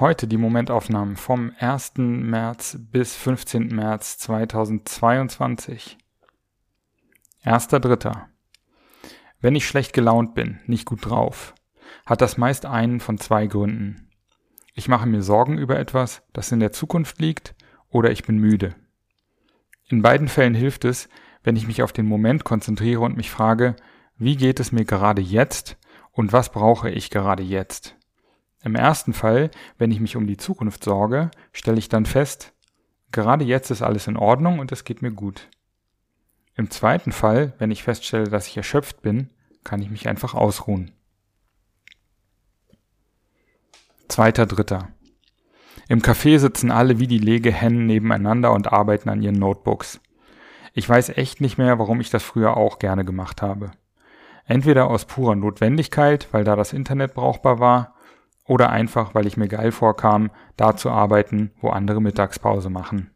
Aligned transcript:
Heute 0.00 0.28
die 0.28 0.36
Momentaufnahmen 0.36 1.16
vom 1.16 1.50
1. 1.58 1.94
März 1.96 2.78
bis 2.92 3.16
15. 3.16 3.74
März 3.74 4.18
2022. 4.18 5.98
1.3. 7.44 8.26
Wenn 9.40 9.54
ich 9.54 9.66
schlecht 9.66 9.92
gelaunt 9.92 10.34
bin, 10.34 10.58
nicht 10.66 10.84
gut 10.84 11.06
drauf, 11.06 11.54
hat 12.04 12.20
das 12.20 12.36
meist 12.36 12.66
einen 12.66 13.00
von 13.00 13.18
zwei 13.18 13.46
Gründen. 13.46 14.08
Ich 14.74 14.88
mache 14.88 15.06
mir 15.06 15.22
Sorgen 15.22 15.58
über 15.58 15.78
etwas, 15.78 16.22
das 16.32 16.52
in 16.52 16.60
der 16.60 16.72
Zukunft 16.72 17.20
liegt, 17.20 17.54
oder 17.90 18.10
ich 18.10 18.24
bin 18.24 18.38
müde. 18.38 18.74
In 19.88 20.02
beiden 20.02 20.28
Fällen 20.28 20.54
hilft 20.54 20.84
es, 20.84 21.08
wenn 21.42 21.56
ich 21.56 21.66
mich 21.66 21.82
auf 21.82 21.92
den 21.92 22.06
Moment 22.06 22.44
konzentriere 22.44 23.00
und 23.00 23.16
mich 23.16 23.30
frage, 23.30 23.76
wie 24.16 24.36
geht 24.36 24.60
es 24.60 24.72
mir 24.72 24.84
gerade 24.84 25.22
jetzt 25.22 25.78
und 26.10 26.32
was 26.32 26.50
brauche 26.50 26.90
ich 26.90 27.10
gerade 27.10 27.42
jetzt? 27.42 27.96
Im 28.62 28.74
ersten 28.74 29.12
Fall, 29.12 29.50
wenn 29.78 29.92
ich 29.92 30.00
mich 30.00 30.16
um 30.16 30.26
die 30.26 30.36
Zukunft 30.36 30.82
sorge, 30.82 31.30
stelle 31.52 31.78
ich 31.78 31.88
dann 31.88 32.04
fest, 32.04 32.52
gerade 33.12 33.44
jetzt 33.44 33.70
ist 33.70 33.82
alles 33.82 34.08
in 34.08 34.16
Ordnung 34.16 34.58
und 34.58 34.72
es 34.72 34.84
geht 34.84 35.00
mir 35.00 35.12
gut. 35.12 35.48
Im 36.58 36.72
zweiten 36.72 37.12
Fall, 37.12 37.52
wenn 37.58 37.70
ich 37.70 37.84
feststelle, 37.84 38.28
dass 38.28 38.48
ich 38.48 38.56
erschöpft 38.56 39.00
bin, 39.00 39.30
kann 39.62 39.80
ich 39.80 39.90
mich 39.90 40.08
einfach 40.08 40.34
ausruhen. 40.34 40.90
Zweiter 44.08 44.44
Dritter. 44.44 44.88
Im 45.88 46.00
Café 46.00 46.40
sitzen 46.40 46.72
alle 46.72 46.98
wie 46.98 47.06
die 47.06 47.18
Legehennen 47.18 47.86
nebeneinander 47.86 48.52
und 48.52 48.72
arbeiten 48.72 49.08
an 49.08 49.22
ihren 49.22 49.38
Notebooks. 49.38 50.00
Ich 50.74 50.88
weiß 50.88 51.10
echt 51.10 51.40
nicht 51.40 51.58
mehr, 51.58 51.78
warum 51.78 52.00
ich 52.00 52.10
das 52.10 52.24
früher 52.24 52.56
auch 52.56 52.80
gerne 52.80 53.04
gemacht 53.04 53.40
habe. 53.40 53.70
Entweder 54.44 54.90
aus 54.90 55.04
purer 55.04 55.36
Notwendigkeit, 55.36 56.26
weil 56.32 56.42
da 56.42 56.56
das 56.56 56.72
Internet 56.72 57.14
brauchbar 57.14 57.60
war, 57.60 57.94
oder 58.46 58.70
einfach, 58.70 59.14
weil 59.14 59.28
ich 59.28 59.36
mir 59.36 59.46
geil 59.46 59.70
vorkam, 59.70 60.32
da 60.56 60.74
zu 60.74 60.90
arbeiten, 60.90 61.52
wo 61.60 61.68
andere 61.68 62.02
Mittagspause 62.02 62.68
machen. 62.68 63.12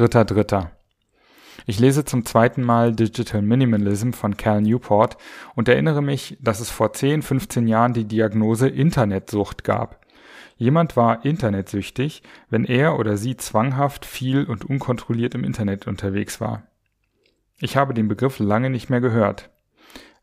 Dritter 0.00 0.24
Dritter. 0.24 0.70
Ich 1.66 1.78
lese 1.78 2.06
zum 2.06 2.24
zweiten 2.24 2.62
Mal 2.62 2.94
Digital 2.94 3.42
Minimalism 3.42 4.12
von 4.12 4.38
Cal 4.38 4.62
Newport 4.62 5.18
und 5.54 5.68
erinnere 5.68 6.00
mich, 6.00 6.38
dass 6.40 6.60
es 6.60 6.70
vor 6.70 6.94
10, 6.94 7.20
15 7.20 7.68
Jahren 7.68 7.92
die 7.92 8.06
Diagnose 8.06 8.66
Internetsucht 8.66 9.62
gab. 9.62 10.06
Jemand 10.56 10.96
war 10.96 11.26
internetsüchtig, 11.26 12.22
wenn 12.48 12.64
er 12.64 12.98
oder 12.98 13.18
sie 13.18 13.36
zwanghaft 13.36 14.06
viel 14.06 14.44
und 14.44 14.64
unkontrolliert 14.64 15.34
im 15.34 15.44
Internet 15.44 15.86
unterwegs 15.86 16.40
war. 16.40 16.62
Ich 17.58 17.76
habe 17.76 17.92
den 17.92 18.08
Begriff 18.08 18.38
lange 18.38 18.70
nicht 18.70 18.88
mehr 18.88 19.02
gehört. 19.02 19.50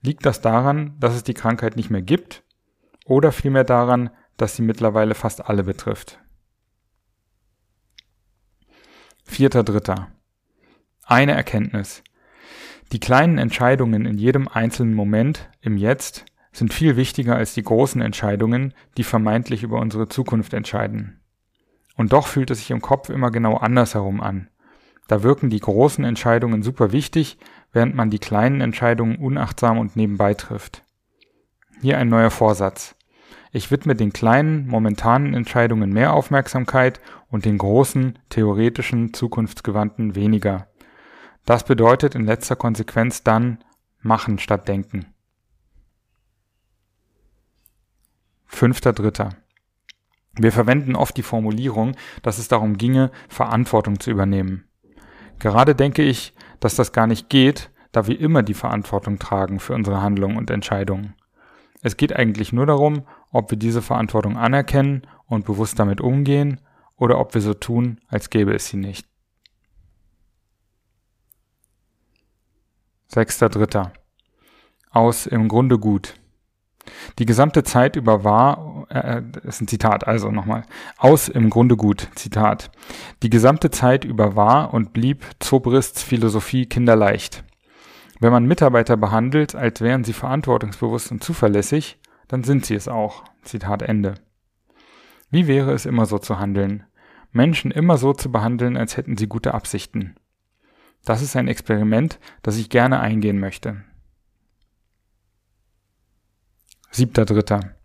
Liegt 0.01 0.25
das 0.25 0.41
daran, 0.41 0.95
dass 0.99 1.13
es 1.13 1.21
die 1.21 1.35
Krankheit 1.35 1.75
nicht 1.75 1.91
mehr 1.91 2.01
gibt 2.01 2.41
oder 3.05 3.31
vielmehr 3.31 3.63
daran, 3.63 4.09
dass 4.37 4.55
sie 4.55 4.63
mittlerweile 4.63 5.13
fast 5.13 5.47
alle 5.47 5.65
betrifft? 5.65 6.17
Vierter 9.29 9.63
Dritter. 9.63 10.07
Eine 11.05 11.33
Erkenntnis. 11.33 12.01
Die 12.91 12.99
kleinen 12.99 13.37
Entscheidungen 13.37 14.07
in 14.07 14.17
jedem 14.17 14.47
einzelnen 14.47 14.95
Moment, 14.95 15.49
im 15.61 15.77
Jetzt, 15.77 16.25
sind 16.51 16.73
viel 16.73 16.95
wichtiger 16.95 17.35
als 17.35 17.53
die 17.53 17.61
großen 17.61 18.01
Entscheidungen, 18.01 18.73
die 18.97 19.03
vermeintlich 19.03 19.61
über 19.61 19.79
unsere 19.79 20.07
Zukunft 20.07 20.55
entscheiden. 20.55 21.19
Und 21.95 22.13
doch 22.13 22.25
fühlt 22.25 22.49
es 22.49 22.59
sich 22.59 22.71
im 22.71 22.81
Kopf 22.81 23.09
immer 23.09 23.29
genau 23.29 23.57
andersherum 23.57 24.21
an. 24.21 24.47
Da 25.07 25.21
wirken 25.21 25.51
die 25.51 25.59
großen 25.59 26.03
Entscheidungen 26.03 26.63
super 26.63 26.91
wichtig, 26.91 27.37
während 27.71 27.93
man 27.93 28.09
die 28.09 28.19
kleinen 28.19 28.61
Entscheidungen 28.61 29.17
unachtsam 29.17 29.77
und 29.77 29.95
nebenbei 29.95 30.33
trifft. 30.33 30.83
Hier 31.81 31.99
ein 31.99 32.09
neuer 32.09 32.31
Vorsatz. 32.31 32.95
Ich 33.57 33.71
widme 33.71 33.95
den 33.95 34.13
kleinen, 34.13 34.67
momentanen 34.67 35.33
Entscheidungen 35.33 35.91
mehr 35.91 36.13
Aufmerksamkeit 36.13 37.01
und 37.31 37.43
den 37.43 37.57
großen, 37.57 38.19
theoretischen, 38.29 39.15
zukunftsgewandten 39.15 40.13
weniger. 40.13 40.67
Das 41.43 41.63
bedeutet 41.63 42.13
in 42.13 42.23
letzter 42.23 42.55
Konsequenz 42.55 43.23
dann 43.23 43.63
machen 43.99 44.37
statt 44.37 44.67
denken. 44.67 45.07
Fünfter 48.45 48.93
Dritter. 48.93 49.29
Wir 50.33 50.51
verwenden 50.51 50.95
oft 50.95 51.17
die 51.17 51.23
Formulierung, 51.23 51.95
dass 52.21 52.37
es 52.37 52.47
darum 52.49 52.77
ginge, 52.77 53.09
Verantwortung 53.27 53.99
zu 53.99 54.11
übernehmen. 54.11 54.65
Gerade 55.39 55.73
denke 55.73 56.03
ich, 56.03 56.35
dass 56.59 56.75
das 56.75 56.91
gar 56.91 57.07
nicht 57.07 57.27
geht, 57.27 57.71
da 57.91 58.05
wir 58.05 58.19
immer 58.19 58.43
die 58.43 58.53
Verantwortung 58.53 59.17
tragen 59.17 59.59
für 59.59 59.73
unsere 59.73 60.03
Handlungen 60.03 60.37
und 60.37 60.51
Entscheidungen. 60.51 61.15
Es 61.81 61.97
geht 61.97 62.15
eigentlich 62.15 62.53
nur 62.53 62.67
darum, 62.67 63.03
ob 63.31 63.51
wir 63.51 63.57
diese 63.57 63.81
Verantwortung 63.81 64.37
anerkennen 64.37 65.07
und 65.25 65.45
bewusst 65.45 65.79
damit 65.79 66.01
umgehen 66.01 66.61
oder 66.95 67.19
ob 67.19 67.33
wir 67.33 67.41
so 67.41 67.53
tun, 67.53 67.99
als 68.07 68.29
gäbe 68.29 68.53
es 68.53 68.67
sie 68.67 68.77
nicht. 68.77 69.07
Sechster 73.07 73.49
Dritter. 73.49 73.93
Aus 74.91 75.27
im 75.27 75.47
Grunde 75.47 75.79
gut. 75.79 76.15
Die 77.19 77.25
gesamte 77.25 77.63
Zeit 77.63 77.95
über 77.95 78.23
war, 78.23 78.85
äh, 78.89 79.21
ist 79.43 79.61
ein 79.61 79.67
Zitat, 79.67 80.07
also 80.07 80.31
nochmal, 80.31 80.63
aus 80.97 81.27
im 81.27 81.49
Grunde 81.49 81.75
gut, 81.75 82.09
Zitat. 82.15 82.71
Die 83.23 83.29
gesamte 83.29 83.71
Zeit 83.71 84.05
über 84.05 84.35
war 84.35 84.73
und 84.73 84.93
blieb 84.93 85.25
Zoberists 85.39 86.03
Philosophie 86.03 86.65
kinderleicht. 86.65 87.43
Wenn 88.19 88.31
man 88.31 88.45
Mitarbeiter 88.45 88.97
behandelt, 88.97 89.53
als 89.55 89.81
wären 89.81 90.03
sie 90.03 90.13
verantwortungsbewusst 90.13 91.11
und 91.11 91.23
zuverlässig, 91.23 91.99
dann 92.27 92.43
sind 92.43 92.65
sie 92.65 92.75
es 92.75 92.87
auch. 92.87 93.23
Zitat 93.43 93.81
Ende. 93.81 94.15
Wie 95.29 95.47
wäre 95.47 95.73
es 95.73 95.85
immer 95.85 96.05
so 96.05 96.19
zu 96.19 96.39
handeln? 96.39 96.85
Menschen 97.31 97.71
immer 97.71 97.97
so 97.97 98.13
zu 98.13 98.31
behandeln, 98.31 98.77
als 98.77 98.97
hätten 98.97 99.17
sie 99.17 99.27
gute 99.27 99.53
Absichten. 99.53 100.15
Das 101.05 101.21
ist 101.21 101.35
ein 101.35 101.47
Experiment, 101.47 102.19
das 102.41 102.57
ich 102.57 102.69
gerne 102.69 102.99
eingehen 102.99 103.39
möchte. 103.39 103.83
Siebter 106.91 107.25
Dritter. 107.25 107.75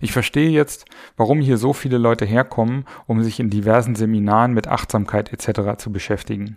Ich 0.00 0.12
verstehe 0.12 0.50
jetzt, 0.50 0.86
warum 1.16 1.40
hier 1.40 1.58
so 1.58 1.72
viele 1.72 1.98
Leute 1.98 2.24
herkommen, 2.24 2.84
um 3.06 3.22
sich 3.22 3.40
in 3.40 3.50
diversen 3.50 3.94
Seminaren 3.94 4.52
mit 4.52 4.66
Achtsamkeit 4.66 5.32
etc. 5.32 5.76
zu 5.78 5.92
beschäftigen. 5.92 6.56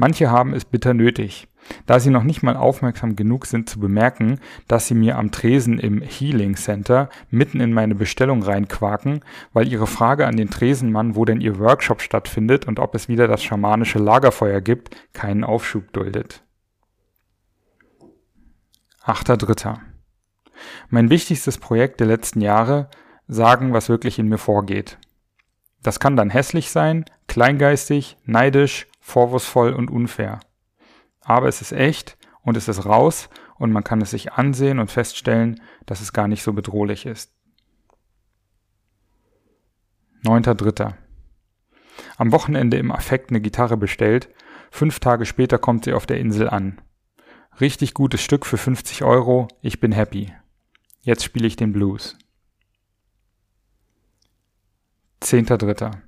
Manche 0.00 0.30
haben 0.30 0.54
es 0.54 0.64
bitter 0.64 0.94
nötig, 0.94 1.46
da 1.84 2.00
sie 2.00 2.08
noch 2.08 2.22
nicht 2.22 2.42
mal 2.42 2.56
aufmerksam 2.56 3.16
genug 3.16 3.44
sind 3.44 3.68
zu 3.68 3.78
bemerken, 3.78 4.40
dass 4.66 4.86
sie 4.86 4.94
mir 4.94 5.18
am 5.18 5.30
Tresen 5.30 5.78
im 5.78 6.00
Healing 6.00 6.56
Center 6.56 7.10
mitten 7.28 7.60
in 7.60 7.74
meine 7.74 7.94
Bestellung 7.94 8.42
reinquaken, 8.42 9.22
weil 9.52 9.68
ihre 9.68 9.86
Frage 9.86 10.26
an 10.26 10.38
den 10.38 10.48
Tresenmann, 10.48 11.16
wo 11.16 11.26
denn 11.26 11.42
ihr 11.42 11.58
Workshop 11.58 12.00
stattfindet 12.00 12.66
und 12.66 12.78
ob 12.78 12.94
es 12.94 13.08
wieder 13.08 13.28
das 13.28 13.42
schamanische 13.42 13.98
Lagerfeuer 13.98 14.62
gibt, 14.62 14.96
keinen 15.12 15.44
Aufschub 15.44 15.92
duldet. 15.92 16.42
Achter 19.02 19.36
Dritter. 19.36 19.82
Mein 20.88 21.10
wichtigstes 21.10 21.58
Projekt 21.58 22.00
der 22.00 22.06
letzten 22.06 22.40
Jahre, 22.40 22.88
sagen, 23.28 23.74
was 23.74 23.90
wirklich 23.90 24.18
in 24.18 24.28
mir 24.28 24.38
vorgeht. 24.38 24.96
Das 25.82 26.00
kann 26.00 26.16
dann 26.16 26.30
hässlich 26.30 26.70
sein, 26.70 27.04
kleingeistig, 27.26 28.16
neidisch, 28.24 28.86
vorwurfsvoll 29.00 29.72
und 29.72 29.90
unfair. 29.90 30.40
Aber 31.20 31.48
es 31.48 31.60
ist 31.60 31.72
echt 31.72 32.16
und 32.42 32.56
es 32.56 32.68
ist 32.68 32.84
raus 32.84 33.28
und 33.56 33.72
man 33.72 33.84
kann 33.84 34.00
es 34.00 34.10
sich 34.10 34.32
ansehen 34.32 34.78
und 34.78 34.90
feststellen, 34.90 35.60
dass 35.86 36.00
es 36.00 36.12
gar 36.12 36.28
nicht 36.28 36.42
so 36.42 36.52
bedrohlich 36.52 37.06
ist. 37.06 37.32
Neunter 40.22 40.54
Dritter. 40.54 40.96
Am 42.16 42.32
Wochenende 42.32 42.76
im 42.76 42.92
Affekt 42.92 43.30
eine 43.30 43.40
Gitarre 43.40 43.76
bestellt, 43.76 44.28
fünf 44.70 45.00
Tage 45.00 45.26
später 45.26 45.58
kommt 45.58 45.84
sie 45.84 45.92
auf 45.92 46.06
der 46.06 46.20
Insel 46.20 46.48
an. 46.48 46.80
Richtig 47.60 47.94
gutes 47.94 48.22
Stück 48.22 48.46
für 48.46 48.58
50 48.58 49.02
Euro, 49.04 49.48
ich 49.60 49.80
bin 49.80 49.92
happy. 49.92 50.32
Jetzt 51.02 51.24
spiele 51.24 51.46
ich 51.46 51.56
den 51.56 51.72
Blues. 51.72 52.16
Zehnter 55.20 55.58
Dritter. 55.58 56.02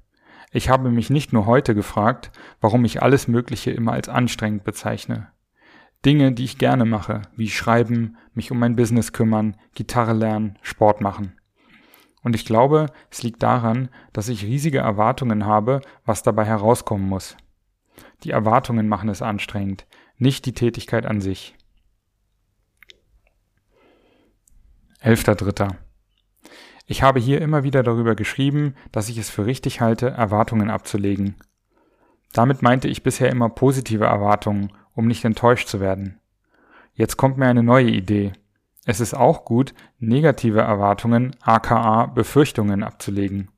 Ich 0.55 0.69
habe 0.69 0.91
mich 0.91 1.09
nicht 1.09 1.33
nur 1.33 1.47
heute 1.47 1.75
gefragt, 1.75 2.31
warum 2.61 2.85
ich 2.85 3.03
alles 3.03 3.27
Mögliche 3.27 3.71
immer 3.71 3.93
als 3.93 4.11
anstrengend 4.11 4.65
bezeichne. 4.65 5.29
Dinge, 6.05 6.33
die 6.33 6.45
ich 6.45 6.59
gerne 6.59 6.85
mache, 6.85 7.23
wie 7.37 7.49
schreiben, 7.49 8.19
mich 8.35 8.51
um 8.51 8.59
mein 8.59 8.77
Business 8.77 9.13
kümmern, 9.13 9.57
Gitarre 9.75 10.13
lernen, 10.13 10.59
Sport 10.61 11.01
machen. 11.01 11.39
Und 12.23 12.35
ich 12.35 12.45
glaube, 12.45 12.87
es 13.11 13.23
liegt 13.23 13.43
daran, 13.43 13.89
dass 14.13 14.29
ich 14.29 14.45
riesige 14.45 14.79
Erwartungen 14.79 15.47
habe, 15.47 15.81
was 16.05 16.23
dabei 16.23 16.45
herauskommen 16.45 17.09
muss. 17.09 17.37
Die 18.25 18.31
Erwartungen 18.31 18.89
machen 18.89 19.09
es 19.09 19.23
anstrengend, 19.23 19.87
nicht 20.19 20.45
die 20.45 20.53
Tätigkeit 20.53 21.07
an 21.07 21.21
sich. 21.21 21.57
Elfter 25.01 25.35
Dritter. 25.35 25.79
Ich 26.93 27.03
habe 27.03 27.21
hier 27.21 27.41
immer 27.41 27.63
wieder 27.63 27.83
darüber 27.83 28.15
geschrieben, 28.15 28.75
dass 28.91 29.09
ich 29.09 29.17
es 29.17 29.31
für 29.31 29.47
richtig 29.47 29.81
halte, 29.81 30.11
Erwartungen 30.11 30.69
abzulegen. 30.69 31.37
Damit 32.35 32.61
meinte 32.61 32.87
ich 32.87 33.03
bisher 33.03 33.31
immer 33.31 33.49
positive 33.49 34.05
Erwartungen, 34.05 34.75
um 34.95 35.07
nicht 35.07 35.25
enttäuscht 35.25 35.69
zu 35.69 35.81
werden. 35.81 36.21
Jetzt 36.93 37.17
kommt 37.17 37.39
mir 37.39 37.47
eine 37.47 37.63
neue 37.63 37.89
Idee. 37.89 38.35
Es 38.85 39.01
ist 39.01 39.15
auch 39.15 39.47
gut, 39.47 39.73
negative 40.01 40.61
Erwartungen, 40.61 41.35
aka 41.41 42.09
Befürchtungen 42.09 42.83
abzulegen. 42.83 43.49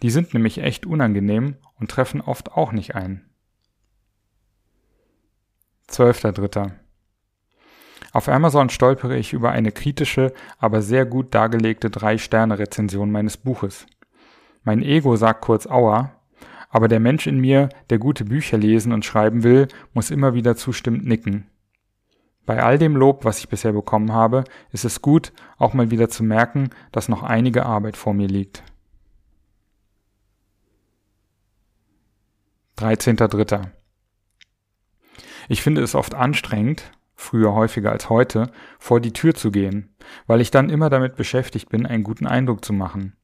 Die 0.00 0.08
sind 0.08 0.32
nämlich 0.32 0.56
echt 0.56 0.86
unangenehm 0.86 1.58
und 1.78 1.90
treffen 1.90 2.22
oft 2.22 2.52
auch 2.52 2.72
nicht 2.72 2.94
ein. 2.94 3.28
Zwölfter 5.86 6.32
Dritter. 6.32 6.72
Auf 8.14 8.28
Amazon 8.28 8.70
stolpere 8.70 9.16
ich 9.16 9.32
über 9.32 9.50
eine 9.50 9.72
kritische, 9.72 10.32
aber 10.58 10.82
sehr 10.82 11.04
gut 11.04 11.34
dargelegte 11.34 11.90
Drei-Sterne-Rezension 11.90 13.10
meines 13.10 13.36
Buches. 13.36 13.86
Mein 14.62 14.82
Ego 14.82 15.16
sagt 15.16 15.40
kurz 15.40 15.66
Aua, 15.66 16.12
aber 16.70 16.86
der 16.86 17.00
Mensch 17.00 17.26
in 17.26 17.40
mir, 17.40 17.70
der 17.90 17.98
gute 17.98 18.24
Bücher 18.24 18.56
lesen 18.56 18.92
und 18.92 19.04
schreiben 19.04 19.42
will, 19.42 19.66
muss 19.94 20.12
immer 20.12 20.32
wieder 20.32 20.54
zustimmend 20.54 21.04
nicken. 21.04 21.48
Bei 22.46 22.62
all 22.62 22.78
dem 22.78 22.94
Lob, 22.94 23.24
was 23.24 23.40
ich 23.40 23.48
bisher 23.48 23.72
bekommen 23.72 24.12
habe, 24.12 24.44
ist 24.70 24.84
es 24.84 25.02
gut, 25.02 25.32
auch 25.58 25.74
mal 25.74 25.90
wieder 25.90 26.08
zu 26.08 26.22
merken, 26.22 26.70
dass 26.92 27.08
noch 27.08 27.24
einige 27.24 27.66
Arbeit 27.66 27.96
vor 27.96 28.14
mir 28.14 28.28
liegt. 28.28 28.62
13.3. 32.78 33.70
Ich 35.48 35.62
finde 35.62 35.82
es 35.82 35.96
oft 35.96 36.14
anstrengend, 36.14 36.92
früher 37.24 37.54
häufiger 37.54 37.90
als 37.90 38.08
heute, 38.10 38.52
vor 38.78 39.00
die 39.00 39.12
Tür 39.12 39.34
zu 39.34 39.50
gehen, 39.50 39.96
weil 40.26 40.40
ich 40.40 40.50
dann 40.50 40.70
immer 40.70 40.90
damit 40.90 41.16
beschäftigt 41.16 41.68
bin, 41.68 41.86
einen 41.86 42.04
guten 42.04 42.26
Eindruck 42.26 42.64
zu 42.64 42.72
machen. 42.72 43.16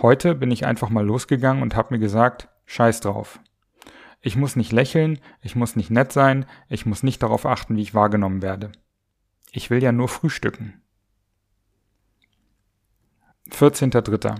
Heute 0.00 0.34
bin 0.34 0.50
ich 0.50 0.64
einfach 0.64 0.88
mal 0.88 1.04
losgegangen 1.04 1.62
und 1.62 1.76
habe 1.76 1.94
mir 1.94 2.00
gesagt, 2.00 2.48
scheiß 2.66 3.00
drauf. 3.00 3.40
Ich 4.20 4.36
muss 4.36 4.56
nicht 4.56 4.72
lächeln, 4.72 5.18
ich 5.42 5.54
muss 5.54 5.76
nicht 5.76 5.90
nett 5.90 6.12
sein, 6.12 6.46
ich 6.68 6.86
muss 6.86 7.02
nicht 7.02 7.22
darauf 7.22 7.44
achten, 7.44 7.76
wie 7.76 7.82
ich 7.82 7.94
wahrgenommen 7.94 8.40
werde. 8.40 8.72
Ich 9.52 9.68
will 9.68 9.82
ja 9.82 9.92
nur 9.92 10.08
frühstücken. 10.08 10.80
14.3. 13.50 14.36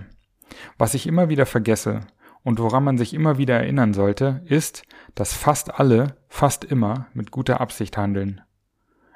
Was 0.78 0.94
ich 0.94 1.06
immer 1.06 1.28
wieder 1.28 1.46
vergesse 1.46 2.00
und 2.44 2.58
woran 2.60 2.84
man 2.84 2.98
sich 2.98 3.14
immer 3.14 3.38
wieder 3.38 3.56
erinnern 3.56 3.94
sollte, 3.94 4.42
ist, 4.44 4.84
dass 5.14 5.32
fast 5.32 5.80
alle, 5.80 6.16
fast 6.28 6.64
immer 6.64 7.06
mit 7.14 7.30
guter 7.30 7.60
Absicht 7.60 7.96
handeln. 7.96 8.42